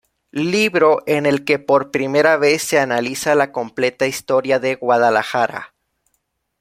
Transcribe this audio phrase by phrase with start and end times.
[0.31, 5.75] Libro en el que por primera vez se analiza la completa historia de Guadalajara.